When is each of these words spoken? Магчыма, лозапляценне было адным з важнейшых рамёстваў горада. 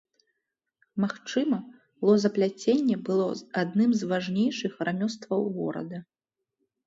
Магчыма, 1.03 1.57
лозапляценне 2.09 2.97
было 3.09 3.27
адным 3.63 3.91
з 3.99 4.11
важнейшых 4.13 4.73
рамёстваў 4.89 5.41
горада. 5.59 5.97